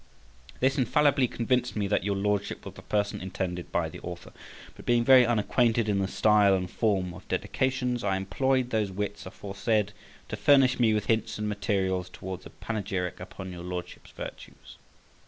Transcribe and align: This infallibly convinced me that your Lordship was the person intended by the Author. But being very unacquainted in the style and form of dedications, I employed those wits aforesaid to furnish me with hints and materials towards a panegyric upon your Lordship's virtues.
This 0.61 0.79
infallibly 0.79 1.27
convinced 1.27 1.75
me 1.75 1.87
that 1.89 2.03
your 2.03 2.15
Lordship 2.15 2.65
was 2.65 2.73
the 2.73 2.81
person 2.81 3.21
intended 3.21 3.71
by 3.71 3.87
the 3.87 3.99
Author. 3.99 4.33
But 4.75 4.87
being 4.87 5.03
very 5.03 5.27
unacquainted 5.27 5.87
in 5.87 5.99
the 5.99 6.07
style 6.07 6.55
and 6.55 6.67
form 6.67 7.13
of 7.13 7.27
dedications, 7.27 8.03
I 8.03 8.17
employed 8.17 8.71
those 8.71 8.91
wits 8.91 9.27
aforesaid 9.27 9.93
to 10.29 10.35
furnish 10.35 10.79
me 10.79 10.95
with 10.95 11.05
hints 11.05 11.37
and 11.37 11.47
materials 11.47 12.09
towards 12.09 12.47
a 12.47 12.49
panegyric 12.49 13.19
upon 13.19 13.51
your 13.51 13.61
Lordship's 13.63 14.09
virtues. 14.09 14.77